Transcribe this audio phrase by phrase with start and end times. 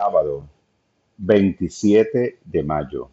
[0.00, 0.48] Sábado
[1.18, 3.10] 27 de mayo.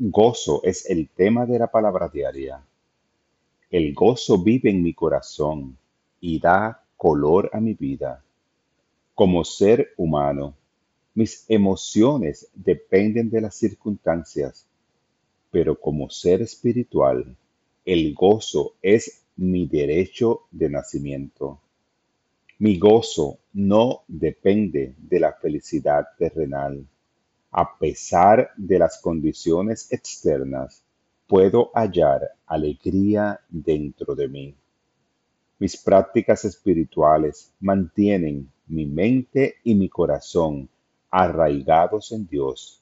[0.00, 2.60] Gozo es el tema de la palabra diaria.
[3.70, 5.78] El gozo vive en mi corazón
[6.20, 8.24] y da color a mi vida.
[9.14, 10.56] Como ser humano,
[11.14, 14.66] mis emociones dependen de las circunstancias,
[15.52, 17.36] pero como ser espiritual,
[17.84, 21.60] el gozo es mi derecho de nacimiento.
[22.64, 26.82] Mi gozo no depende de la felicidad terrenal.
[27.50, 30.82] A pesar de las condiciones externas,
[31.26, 34.54] puedo hallar alegría dentro de mí.
[35.58, 40.66] Mis prácticas espirituales mantienen mi mente y mi corazón
[41.10, 42.80] arraigados en Dios.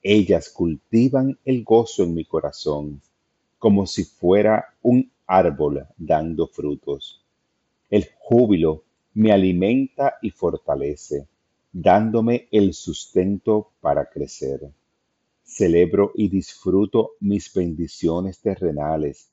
[0.00, 3.00] Ellas cultivan el gozo en mi corazón
[3.58, 7.20] como si fuera un árbol dando frutos.
[7.90, 11.28] El júbilo me alimenta y fortalece,
[11.72, 14.60] dándome el sustento para crecer.
[15.44, 19.30] Celebro y disfruto mis bendiciones terrenales,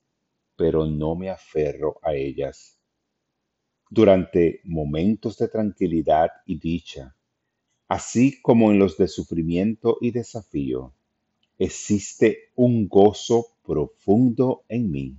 [0.56, 2.78] pero no me aferro a ellas.
[3.90, 7.16] Durante momentos de tranquilidad y dicha,
[7.88, 10.94] así como en los de sufrimiento y desafío,
[11.58, 15.18] existe un gozo profundo en mí.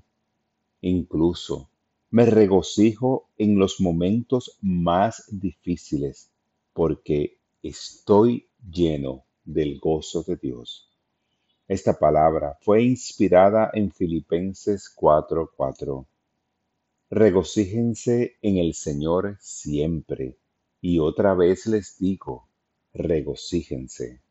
[0.81, 1.69] Incluso
[2.13, 6.31] me regocijo en los momentos más difíciles
[6.75, 10.91] porque estoy lleno del gozo de Dios.
[11.67, 16.07] Esta palabra fue inspirada en Filipenses 4:4.
[17.09, 20.37] Regocíjense en el Señor siempre.
[20.83, 22.47] Y otra vez les digo,
[22.93, 24.22] regocíjense.